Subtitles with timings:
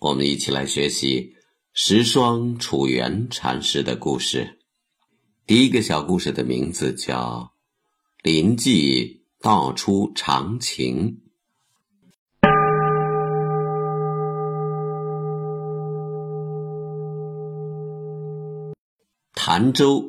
[0.00, 1.34] 我们一起来学习
[1.74, 4.58] 十双楚原禅师的故事。
[5.46, 7.52] 第一个小故事的名字叫
[8.22, 11.20] 《临济道出长情》。
[19.34, 20.02] 潭州，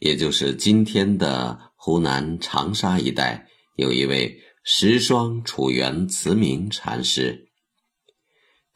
[0.00, 3.46] 也就是今天的湖南长沙一带，
[3.76, 7.47] 有一位十双楚原慈明禅师。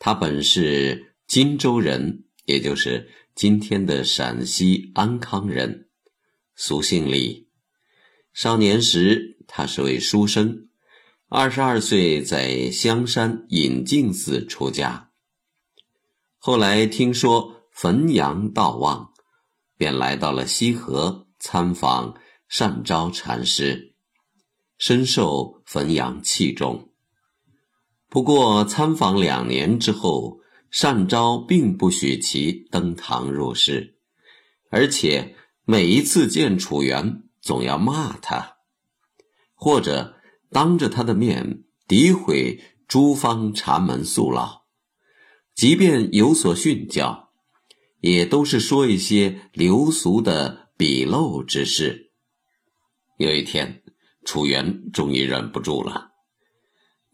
[0.05, 5.91] 他本是荆州人，也就是今天的陕西安康人，
[6.57, 7.47] 俗姓李。
[8.33, 10.69] 少年时，他是位书生，
[11.29, 15.13] 二十二岁在香山隐静寺出家。
[16.37, 19.13] 后来听说汾阳道旺。
[19.77, 22.17] 便来到了西河参访
[22.49, 23.95] 善昭禅师，
[24.79, 26.92] 深受汾阳器重。
[28.13, 33.97] 不过参访两年之后，善昭并不许其登堂入室，
[34.69, 38.59] 而且每一次见楚原，总要骂他，
[39.55, 40.17] 或者
[40.51, 44.65] 当着他的面诋毁诸方禅门宿老，
[45.55, 47.31] 即便有所训教。
[48.01, 52.13] 也都是说一些流俗的鄙陋之事。
[53.17, 53.83] 有一天，
[54.25, 56.12] 楚原终于忍不住了，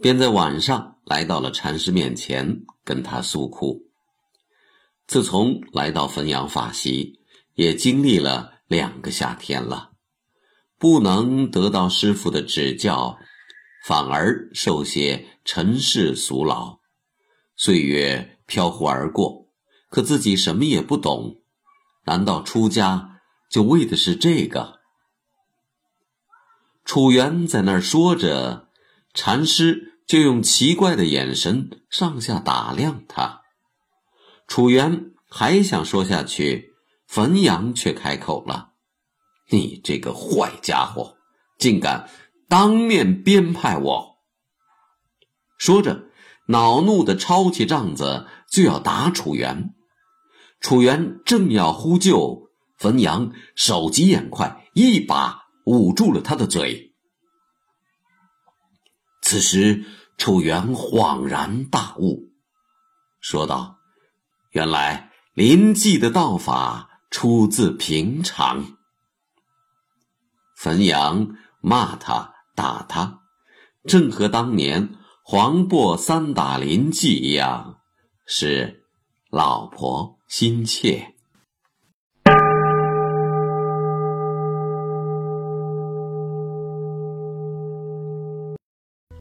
[0.00, 3.82] 便在晚上来到了禅师面前，跟他诉苦。
[5.06, 7.20] 自从来到汾阳法习，
[7.54, 9.90] 也经历了两个夏天了，
[10.78, 13.18] 不能得到师傅的指教，
[13.84, 16.78] 反而受些尘世俗劳，
[17.56, 19.48] 岁月飘忽而过。
[19.90, 21.40] 可自己什么也不懂，
[22.04, 23.20] 难道出家
[23.50, 24.78] 就为的是这个？
[26.84, 28.67] 楚原在那儿说着，
[29.20, 33.40] 禅师就用奇怪的眼神上下打量他。
[34.46, 36.70] 楚原还想说下去，
[37.08, 38.74] 汾阳却开口了
[39.50, 41.16] ：“你这个坏家伙，
[41.58, 42.08] 竟敢
[42.48, 44.18] 当面编排我！”
[45.58, 46.04] 说着，
[46.46, 49.74] 恼怒的抄起杖子就要打楚原。
[50.60, 56.87] 楚原正要呼救，汾阳手疾眼快，一把捂住了他的嘴。
[59.28, 59.84] 此时，
[60.16, 62.32] 楚原恍然大悟，
[63.20, 63.76] 说道
[64.52, 68.78] ：“原来临济的道法出自平常。”
[70.56, 73.20] 汾阳骂他、打他，
[73.84, 77.80] 正和当年黄渤三打林济一样，
[78.24, 78.86] 是
[79.28, 80.16] 老婆。
[80.26, 81.17] 心切。